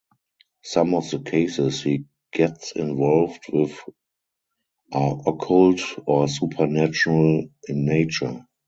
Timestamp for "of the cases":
0.95-1.83